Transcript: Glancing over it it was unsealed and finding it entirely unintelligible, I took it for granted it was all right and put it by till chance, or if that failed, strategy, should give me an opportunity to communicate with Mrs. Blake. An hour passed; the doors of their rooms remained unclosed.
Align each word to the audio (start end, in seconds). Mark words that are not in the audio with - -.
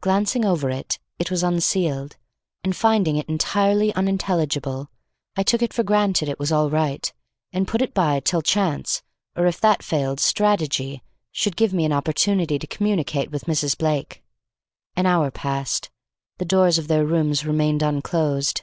Glancing 0.00 0.46
over 0.46 0.70
it 0.70 0.98
it 1.18 1.30
was 1.30 1.42
unsealed 1.42 2.16
and 2.64 2.74
finding 2.74 3.16
it 3.16 3.28
entirely 3.28 3.94
unintelligible, 3.94 4.88
I 5.36 5.42
took 5.42 5.60
it 5.60 5.74
for 5.74 5.82
granted 5.82 6.26
it 6.26 6.38
was 6.38 6.50
all 6.50 6.70
right 6.70 7.12
and 7.52 7.68
put 7.68 7.82
it 7.82 7.92
by 7.92 8.18
till 8.20 8.40
chance, 8.40 9.02
or 9.36 9.44
if 9.44 9.60
that 9.60 9.82
failed, 9.82 10.20
strategy, 10.20 11.02
should 11.32 11.54
give 11.54 11.74
me 11.74 11.84
an 11.84 11.92
opportunity 11.92 12.58
to 12.58 12.66
communicate 12.66 13.30
with 13.30 13.44
Mrs. 13.44 13.76
Blake. 13.76 14.24
An 14.96 15.04
hour 15.04 15.30
passed; 15.30 15.90
the 16.38 16.46
doors 16.46 16.78
of 16.78 16.88
their 16.88 17.04
rooms 17.04 17.44
remained 17.44 17.82
unclosed. 17.82 18.62